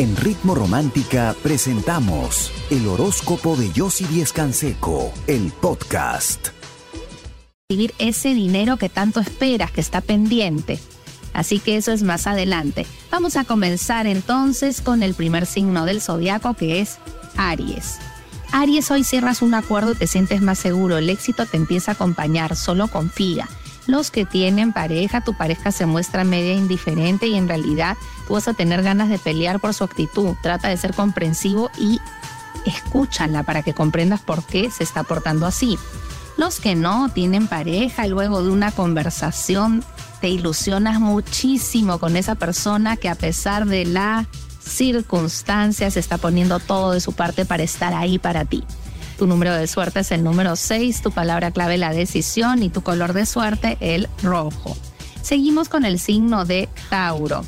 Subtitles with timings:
[0.00, 6.48] En Ritmo Romántica presentamos el horóscopo de Yossi Díez Canseco, el podcast.
[7.68, 10.78] Recibir ese dinero que tanto esperas, que está pendiente.
[11.34, 12.86] Así que eso es más adelante.
[13.10, 16.96] Vamos a comenzar entonces con el primer signo del zodiaco que es
[17.36, 17.98] Aries.
[18.52, 20.96] Aries, hoy cierras un acuerdo y te sientes más seguro.
[20.96, 23.50] El éxito te empieza a acompañar, solo confía.
[23.86, 27.98] Los que tienen pareja, tu pareja se muestra media indiferente y en realidad
[28.30, 30.36] tú vas a tener ganas de pelear por su actitud.
[30.40, 32.00] Trata de ser comprensivo y
[32.64, 35.76] escúchala para que comprendas por qué se está portando así.
[36.36, 39.82] Los que no tienen pareja, luego de una conversación
[40.20, 44.28] te ilusionas muchísimo con esa persona que a pesar de las
[44.64, 48.62] circunstancias está poniendo todo de su parte para estar ahí para ti.
[49.18, 52.82] Tu número de suerte es el número 6, tu palabra clave la decisión y tu
[52.82, 54.76] color de suerte el rojo.
[55.20, 57.44] Seguimos con el signo de Tauro.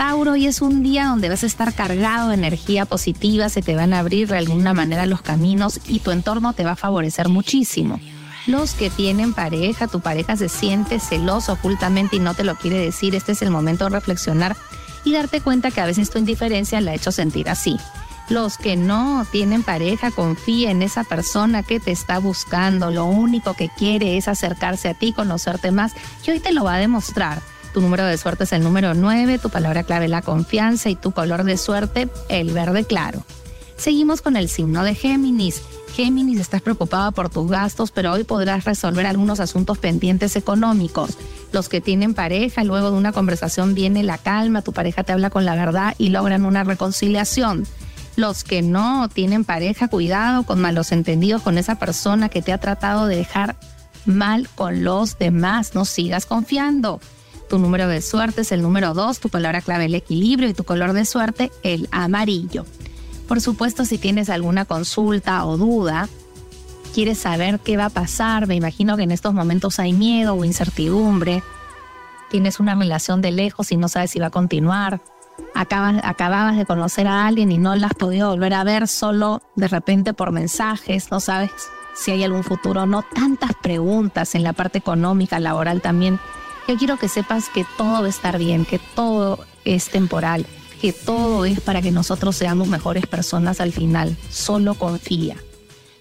[0.00, 3.76] Tauro, hoy es un día donde vas a estar cargado de energía positiva, se te
[3.76, 7.28] van a abrir de alguna manera los caminos y tu entorno te va a favorecer
[7.28, 8.00] muchísimo.
[8.46, 12.78] Los que tienen pareja, tu pareja se siente celoso ocultamente y no te lo quiere
[12.78, 14.56] decir, este es el momento de reflexionar
[15.04, 17.76] y darte cuenta que a veces tu indiferencia la ha hecho sentir así.
[18.30, 22.90] Los que no tienen pareja, confía en esa persona que te está buscando.
[22.90, 25.92] Lo único que quiere es acercarse a ti, conocerte más
[26.26, 27.42] y hoy te lo va a demostrar.
[27.72, 31.12] Tu número de suerte es el número 9, tu palabra clave la confianza y tu
[31.12, 33.24] color de suerte el verde claro.
[33.76, 35.62] Seguimos con el signo de Géminis.
[35.94, 41.16] Géminis, estás preocupada por tus gastos, pero hoy podrás resolver algunos asuntos pendientes económicos.
[41.52, 45.30] Los que tienen pareja, luego de una conversación viene la calma, tu pareja te habla
[45.30, 47.66] con la verdad y logran una reconciliación.
[48.16, 52.58] Los que no tienen pareja, cuidado con malos entendidos con esa persona que te ha
[52.58, 53.56] tratado de dejar
[54.04, 55.74] mal con los demás.
[55.74, 57.00] No sigas confiando.
[57.50, 60.62] Tu número de suerte es el número 2, tu palabra clave el equilibrio y tu
[60.62, 62.64] color de suerte el amarillo.
[63.26, 66.08] Por supuesto, si tienes alguna consulta o duda,
[66.94, 70.44] quieres saber qué va a pasar, me imagino que en estos momentos hay miedo o
[70.44, 71.42] incertidumbre,
[72.30, 75.00] tienes una relación de lejos y no sabes si va a continuar,
[75.52, 79.42] acabas, acababas de conocer a alguien y no la has podido volver a ver solo
[79.56, 81.50] de repente por mensajes, no sabes
[81.94, 86.20] si hay algún futuro no, tantas preguntas en la parte económica, laboral también.
[86.70, 90.46] Yo quiero que sepas que todo va a estar bien, que todo es temporal,
[90.80, 94.16] que todo es para que nosotros seamos mejores personas al final.
[94.28, 95.34] Solo confía.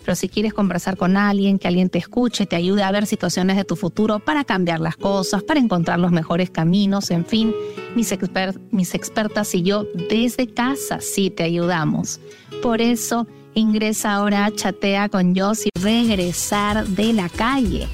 [0.06, 3.58] Pero si quieres conversar con alguien, que alguien te escuche, te ayude a ver situaciones
[3.58, 7.52] de tu futuro para cambiar las cosas, para encontrar los mejores caminos, en fin,
[7.96, 12.20] mis, expertas y yo desde casa sí te ayudamos.
[12.62, 13.26] Por eso,
[13.56, 17.88] ingresa ahora a Chatea con y regresar de la calle.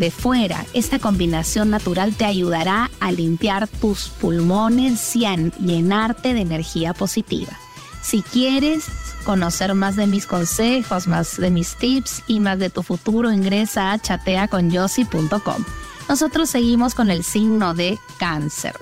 [0.00, 6.40] De fuera, esta combinación natural te ayudará a limpiar tus pulmones y a llenarte de
[6.40, 7.52] energía positiva.
[8.00, 8.86] Si quieres
[9.26, 13.92] conocer más de mis consejos, más de mis tips y más de tu futuro, ingresa
[13.92, 15.64] a chateaconyossi.com.
[16.08, 18.80] Nosotros seguimos con el signo de cáncer.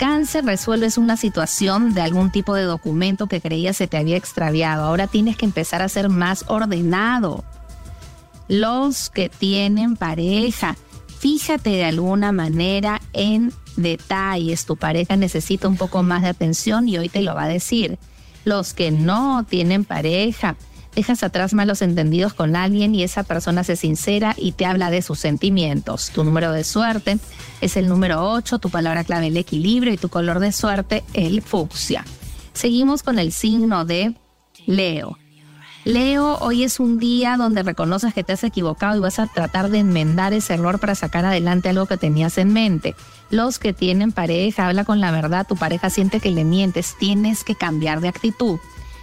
[0.00, 4.86] Cáncer resuelves una situación de algún tipo de documento que creías se te había extraviado.
[4.86, 7.44] Ahora tienes que empezar a ser más ordenado.
[8.48, 10.76] Los que tienen pareja,
[11.18, 14.66] fíjate de alguna manera en detalles.
[14.66, 17.98] Tu pareja necesita un poco más de atención y hoy te lo va a decir
[18.44, 20.56] los que no tienen pareja.
[20.94, 25.00] Dejas atrás malos entendidos con alguien y esa persona se sincera y te habla de
[25.00, 26.10] sus sentimientos.
[26.10, 27.18] Tu número de suerte
[27.62, 31.40] es el número 8, tu palabra clave el equilibrio y tu color de suerte el
[31.40, 32.04] fucsia.
[32.52, 34.14] Seguimos con el signo de
[34.66, 35.16] Leo.
[35.84, 39.68] Leo, hoy es un día donde reconoces que te has equivocado y vas a tratar
[39.68, 42.94] de enmendar ese error para sacar adelante algo que tenías en mente.
[43.30, 47.42] Los que tienen pareja, habla con la verdad, tu pareja siente que le mientes, tienes
[47.42, 48.60] que cambiar de actitud.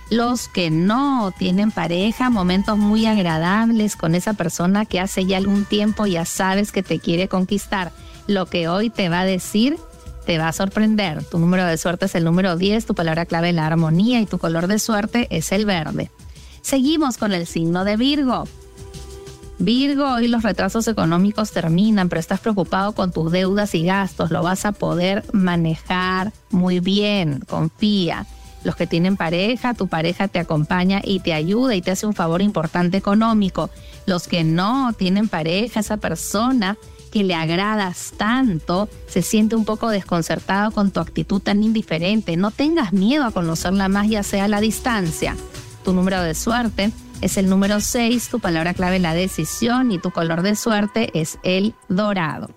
[0.10, 5.66] Los que no tienen pareja, momentos muy agradables con esa persona que hace ya algún
[5.66, 7.92] tiempo ya sabes que te quiere conquistar.
[8.26, 9.78] Lo que hoy te va a decir
[10.26, 11.26] te va a sorprender.
[11.26, 14.26] Tu número de suerte es el número 10, tu palabra clave es la armonía y
[14.26, 16.10] tu color de suerte es el verde.
[16.70, 18.44] Seguimos con el signo de Virgo.
[19.58, 20.06] Virgo.
[20.14, 24.30] Hoy los retrasos económicos terminan, pero estás preocupado con tus deudas y gastos.
[24.30, 28.28] Lo vas a poder manejar muy bien, confía.
[28.64, 32.14] Los que tienen pareja, tu pareja te acompaña y te ayuda y te hace un
[32.14, 33.72] favor importante económico.
[34.06, 36.78] Los que no tienen pareja, esa persona
[37.12, 42.38] que le agradas tanto, se siente un poco desconcertado con tu actitud tan indiferente.
[42.38, 45.36] No tengas miedo a conocerla más, ya sea a la distancia.
[45.84, 46.92] Tu número de suerte
[47.22, 51.40] es el número 6, tu palabra clave la decisión y tu color de suerte es
[51.44, 52.50] el dorado.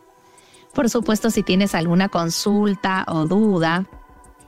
[0.74, 3.86] Por supuesto, si tienes alguna consulta o duda,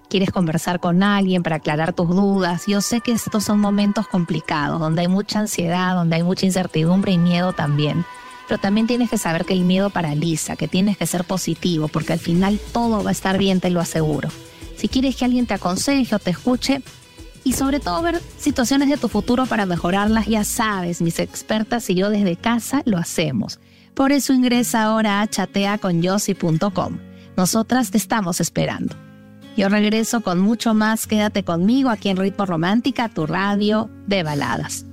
[0.08, 4.80] quieres conversar con alguien para aclarar tus dudas, yo sé que estos son momentos complicados,
[4.80, 8.04] donde hay mucha ansiedad, donde hay mucha incertidumbre y miedo también.
[8.46, 12.12] Pero también tienes que saber que el miedo paraliza, que tienes que ser positivo, porque
[12.12, 14.28] al final todo va a estar bien, te lo aseguro.
[14.76, 16.82] Si quieres que alguien te aconseje o te escuche,
[17.44, 21.94] y sobre todo ver situaciones de tu futuro para mejorarlas, ya sabes, mis expertas y
[21.94, 23.60] yo desde casa lo hacemos.
[23.94, 26.98] Por eso ingresa ahora a chateaconyossi.com.
[27.36, 28.96] Nosotras te estamos esperando.
[29.56, 31.06] Yo regreso con mucho más.
[31.06, 34.84] Quédate conmigo aquí en Ritmo Romántica, tu radio de baladas.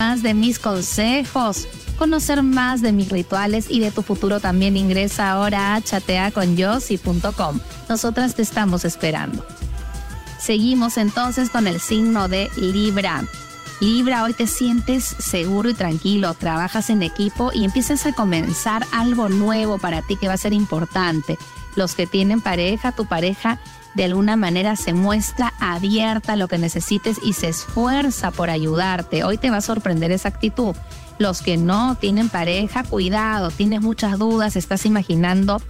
[0.00, 1.68] Más de mis consejos,
[1.98, 7.60] conocer más de mis rituales y de tu futuro también ingresa ahora a chateaconyossi.com.
[7.88, 9.44] Nosotras te estamos esperando.
[10.38, 13.24] Seguimos entonces con el signo de Libra.
[13.80, 19.28] Libra, hoy te sientes seguro y tranquilo, trabajas en equipo y empiezas a comenzar algo
[19.28, 21.38] nuevo para ti que va a ser importante.
[21.76, 23.60] Los que tienen pareja, tu pareja
[23.94, 29.24] de alguna manera se muestra abierta a lo que necesites y se esfuerza por ayudarte.
[29.24, 30.74] Hoy te va a sorprender esa actitud.
[31.18, 35.60] Los que no tienen pareja, cuidado, tienes muchas dudas, estás imaginando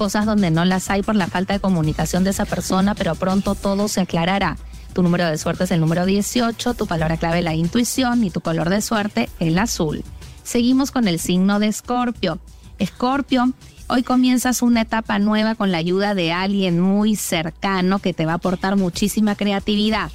[0.00, 3.54] cosas donde no las hay por la falta de comunicación de esa persona, pero pronto
[3.54, 4.56] todo se aclarará.
[4.94, 8.40] Tu número de suerte es el número 18, tu palabra clave la intuición y tu
[8.40, 10.02] color de suerte el azul.
[10.42, 12.38] Seguimos con el signo de Escorpio.
[12.78, 13.52] Escorpio,
[13.88, 18.32] hoy comienzas una etapa nueva con la ayuda de alguien muy cercano que te va
[18.32, 20.10] a aportar muchísima creatividad.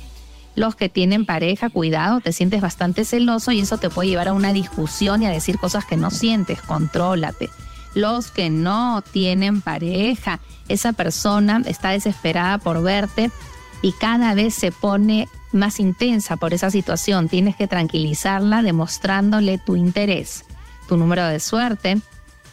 [0.56, 4.34] Los que tienen pareja, cuidado, te sientes bastante celoso y eso te puede llevar a
[4.34, 7.52] una discusión y a decir cosas que no sientes, contrólate
[7.96, 10.40] los que no tienen pareja.
[10.68, 13.32] Esa persona está desesperada por verte
[13.82, 17.30] y cada vez se pone más intensa por esa situación.
[17.30, 20.46] Tienes que tranquilizarla demostrándole tu interés.
[20.88, 21.98] Tu número de suerte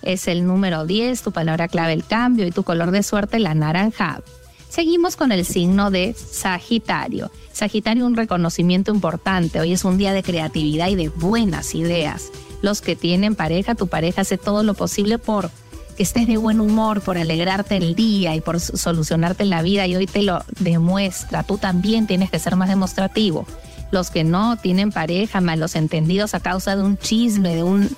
[0.00, 3.54] es el número 10, tu palabra clave el cambio y tu color de suerte la
[3.54, 4.22] naranja.
[4.68, 7.30] Seguimos con el signo de Sagitario.
[7.52, 9.60] Sagitario, un reconocimiento importante.
[9.60, 12.30] Hoy es un día de creatividad y de buenas ideas
[12.62, 15.50] los que tienen pareja, tu pareja hace todo lo posible por
[15.96, 19.96] que estés de buen humor, por alegrarte el día y por solucionarte la vida y
[19.96, 21.42] hoy te lo demuestra.
[21.42, 23.46] Tú también tienes que ser más demostrativo.
[23.90, 27.90] Los que no tienen pareja, malos entendidos a causa de un chisme, de un,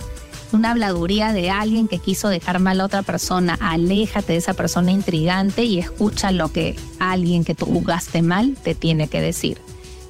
[0.50, 4.90] una habladuría de alguien que quiso dejar mal a otra persona, aléjate de esa persona
[4.90, 9.60] intrigante y escucha lo que alguien que tú jugaste mal te tiene que decir.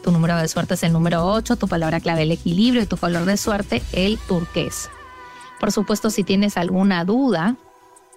[0.04, 2.98] Tu número de suerte es el número 8, tu palabra clave el equilibrio y tu
[2.98, 4.90] color de suerte el turquesa.
[5.58, 7.56] Por supuesto, si tienes alguna duda,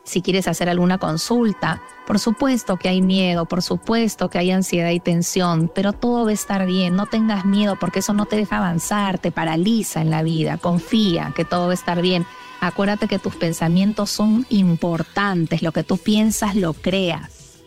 [0.04, 4.90] si quieres hacer alguna consulta, por supuesto que hay miedo, por supuesto que hay ansiedad
[4.90, 8.36] y tensión, pero todo va a estar bien, no tengas miedo porque eso no te
[8.36, 12.26] deja avanzar, te paraliza en la vida, confía que todo va a estar bien.
[12.60, 17.62] Acuérdate que tus pensamientos son importantes, lo que tú piensas lo creas.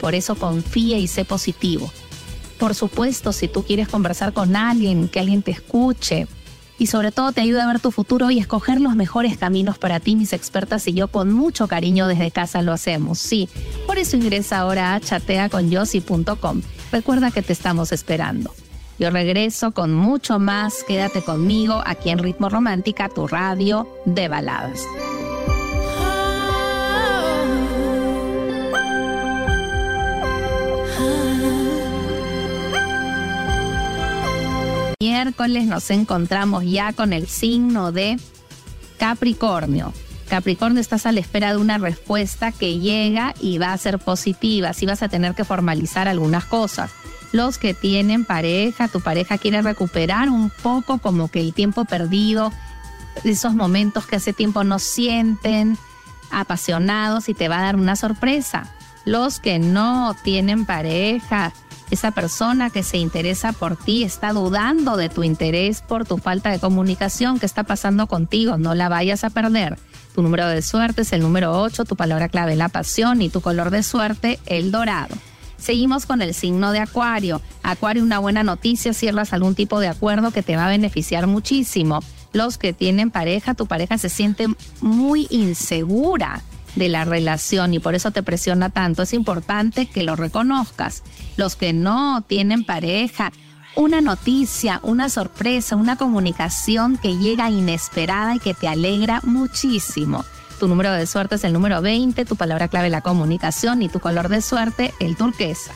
[0.00, 1.88] Por eso confía y sé positivo.
[2.60, 6.28] Por supuesto, si tú quieres conversar con alguien, que alguien te escuche
[6.78, 9.98] y sobre todo te ayude a ver tu futuro y escoger los mejores caminos para
[9.98, 13.18] ti, mis expertas y yo con mucho cariño desde casa lo hacemos.
[13.18, 13.48] Sí,
[13.86, 16.60] por eso ingresa ahora a chateaconyossi.com.
[16.92, 18.54] Recuerda que te estamos esperando.
[18.98, 20.84] Yo regreso con mucho más.
[20.86, 24.80] Quédate conmigo aquí en Ritmo Romántica, tu radio de baladas.
[35.24, 38.18] Miércoles nos encontramos ya con el signo de
[38.98, 39.92] Capricornio.
[40.30, 44.72] Capricornio, estás a la espera de una respuesta que llega y va a ser positiva.
[44.72, 46.90] Si vas a tener que formalizar algunas cosas.
[47.32, 52.50] Los que tienen pareja, tu pareja quiere recuperar un poco como que el tiempo perdido,
[53.22, 55.76] esos momentos que hace tiempo no sienten
[56.30, 58.72] apasionados y te va a dar una sorpresa.
[59.04, 61.52] Los que no tienen pareja,
[61.90, 66.50] esa persona que se interesa por ti está dudando de tu interés por tu falta
[66.50, 67.38] de comunicación.
[67.38, 68.58] ¿Qué está pasando contigo?
[68.58, 69.78] No la vayas a perder.
[70.14, 73.40] Tu número de suerte es el número 8, tu palabra clave la pasión y tu
[73.40, 75.14] color de suerte el dorado.
[75.56, 77.42] Seguimos con el signo de Acuario.
[77.62, 82.00] Acuario, una buena noticia, cierras algún tipo de acuerdo que te va a beneficiar muchísimo.
[82.32, 84.46] Los que tienen pareja, tu pareja se siente
[84.80, 86.42] muy insegura
[86.80, 89.02] de la relación y por eso te presiona tanto.
[89.02, 91.02] Es importante que lo reconozcas.
[91.36, 93.32] Los que no tienen pareja,
[93.76, 100.24] una noticia, una sorpresa, una comunicación que llega inesperada y que te alegra muchísimo.
[100.58, 104.00] Tu número de suerte es el número 20, tu palabra clave la comunicación y tu
[104.00, 105.72] color de suerte el turquesa.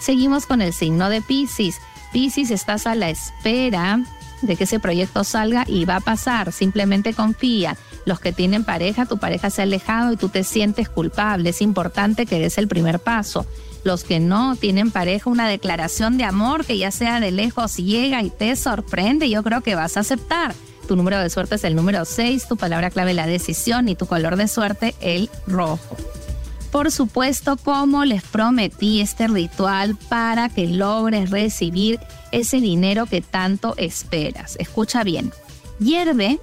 [0.00, 1.76] Seguimos con el signo de Pisces.
[2.12, 4.00] Pisces, estás a la espera
[4.42, 6.52] de que ese proyecto salga y va a pasar.
[6.52, 7.76] Simplemente confía.
[8.04, 11.50] Los que tienen pareja, tu pareja se ha alejado y tú te sientes culpable.
[11.50, 13.46] Es importante que des el primer paso.
[13.84, 18.22] Los que no tienen pareja, una declaración de amor que ya sea de lejos llega
[18.22, 20.54] y te sorprende, yo creo que vas a aceptar.
[20.86, 24.06] Tu número de suerte es el número 6, tu palabra clave la decisión y tu
[24.06, 25.96] color de suerte el rojo.
[26.70, 32.00] Por supuesto, como les prometí este ritual para que logres recibir
[32.32, 34.56] ese dinero que tanto esperas.
[34.58, 35.32] Escucha bien.
[35.78, 36.40] Hierve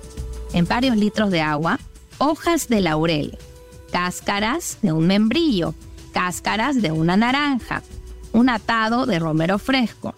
[0.53, 1.79] en varios litros de agua
[2.19, 3.38] hojas de laurel,
[3.91, 5.74] cáscaras de un membrillo,
[6.13, 7.81] cáscaras de una naranja,
[8.34, 10.13] un atado de romero fresco.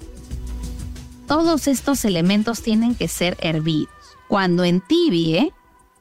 [1.27, 3.93] Todos estos elementos tienen que ser hervidos.
[4.27, 5.53] Cuando entibie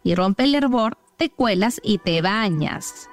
[0.02, 3.08] y rompe el hervor, te cuelas y te bañas.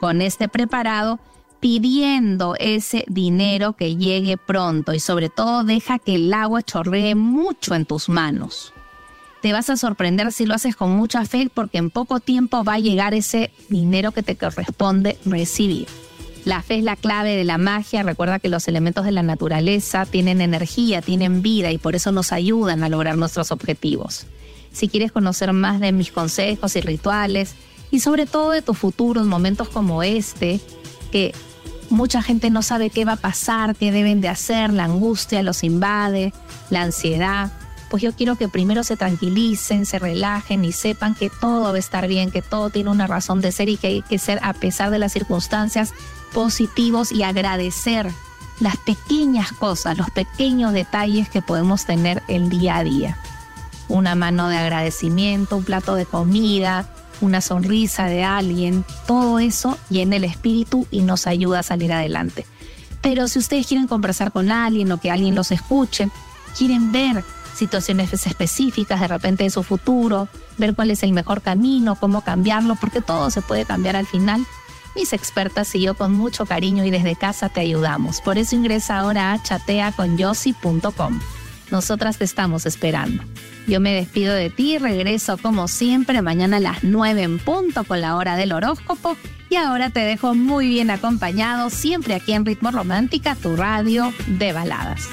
[0.00, 1.20] Con este preparado,
[1.60, 7.74] pidiendo ese dinero que llegue pronto y sobre todo deja que el agua chorree mucho
[7.74, 8.72] en tus manos.
[9.42, 12.74] Te vas a sorprender si lo haces con mucha fe porque en poco tiempo va
[12.74, 15.86] a llegar ese dinero que te corresponde recibir.
[16.44, 18.02] La fe es la clave de la magia.
[18.02, 22.32] Recuerda que los elementos de la naturaleza tienen energía, tienen vida y por eso nos
[22.32, 24.26] ayudan a lograr nuestros objetivos.
[24.72, 27.54] Si quieres conocer más de mis consejos y rituales
[27.90, 30.60] y sobre todo de tus futuros momentos como este,
[31.10, 31.34] que
[31.90, 35.64] mucha gente no sabe qué va a pasar, qué deben de hacer, la angustia los
[35.64, 36.32] invade,
[36.70, 37.50] la ansiedad,
[37.90, 41.78] pues yo quiero que primero se tranquilicen, se relajen y sepan que todo va a
[41.78, 44.52] estar bien, que todo tiene una razón de ser y que hay que ser a
[44.52, 45.92] pesar de las circunstancias
[46.32, 48.10] positivos y agradecer
[48.60, 53.18] las pequeñas cosas, los pequeños detalles que podemos tener el día a día.
[53.88, 56.86] Una mano de agradecimiento, un plato de comida,
[57.20, 62.46] una sonrisa de alguien, todo eso llena el espíritu y nos ayuda a salir adelante.
[63.02, 66.10] Pero si ustedes quieren conversar con alguien o que alguien los escuche,
[66.56, 67.24] quieren ver
[67.54, 72.76] situaciones específicas de repente de su futuro, ver cuál es el mejor camino, cómo cambiarlo,
[72.76, 74.46] porque todo se puede cambiar al final,
[74.96, 78.20] mis expertas y yo con mucho cariño y desde casa te ayudamos.
[78.20, 81.20] Por eso ingresa ahora a chateaconyossi.com.
[81.70, 83.22] Nosotras te estamos esperando.
[83.66, 88.00] Yo me despido de ti, regreso como siempre mañana a las 9 en punto con
[88.00, 89.16] la hora del horóscopo
[89.48, 94.52] y ahora te dejo muy bien acompañado siempre aquí en Ritmo Romántica, tu radio de
[94.52, 95.08] baladas.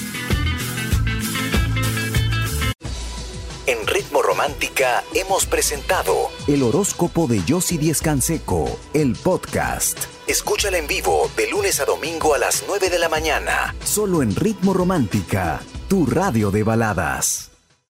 [3.68, 10.06] En Ritmo Romántica hemos presentado el horóscopo de Yossi Díez Canseco, el podcast.
[10.26, 14.36] Escúchala en vivo de lunes a domingo a las 9 de la mañana, solo en
[14.36, 17.57] Ritmo Romántica, tu radio de baladas.